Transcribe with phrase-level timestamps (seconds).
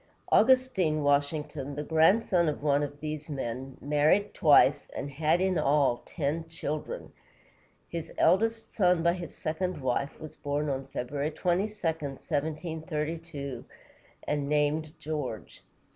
[0.31, 6.01] Augustine Washington, the grandson of one of these men, married twice, and had, in all,
[6.07, 7.13] ten children.
[7.87, 13.63] His eldest son by his second wife was born on February 22, 1732,
[14.23, 15.63] and named George.